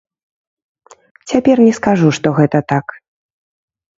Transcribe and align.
Цяпер 1.33 1.57
не 1.67 1.73
скажу, 1.79 2.07
што 2.19 2.27
гэта 2.39 2.61
так. 2.73 2.85